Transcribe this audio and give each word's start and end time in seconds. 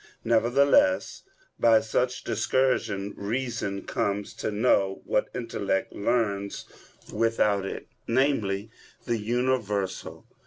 Nevertheless 0.23 1.21
by 1.59 1.79
such 1.79 2.23
discursion 2.23 3.13
reason 3.15 3.83
comes 3.85 4.33
to 4.37 4.49
know 4.49 5.03
what 5.05 5.29
intellect 5.35 5.93
learns 5.93 6.65
without 7.13 7.67
it, 7.67 7.87
namely, 8.07 8.71
the 9.05 9.17
universal. 9.19 10.25